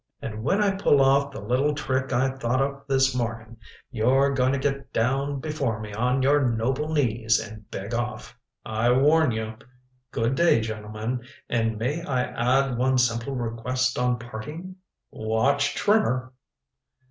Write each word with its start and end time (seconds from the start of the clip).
And 0.19 0.43
when 0.43 0.63
I 0.63 0.77
pull 0.77 0.99
off 0.99 1.31
the 1.31 1.39
little 1.39 1.75
trick 1.75 2.11
I 2.11 2.29
thought 2.31 2.59
of 2.59 2.87
this 2.87 3.13
morning, 3.15 3.57
you're 3.91 4.31
going 4.33 4.51
to 4.51 4.57
get 4.57 4.91
down 4.91 5.39
before 5.39 5.79
me 5.79 5.93
on 5.93 6.23
your 6.23 6.43
noble 6.43 6.91
knees, 6.91 7.39
and 7.39 7.69
beg 7.69 7.93
off. 7.93 8.35
I 8.65 8.91
warn 8.93 9.29
you. 9.29 9.53
Good 10.11 10.33
day, 10.33 10.59
gentlemen. 10.59 11.23
And 11.49 11.77
may 11.77 12.03
I 12.03 12.23
add 12.23 12.79
one 12.79 12.97
simple 12.97 13.35
request 13.35 13.99
on 13.99 14.17
parting? 14.17 14.77
Watch 15.11 15.75
Trimmer!" 15.75 16.33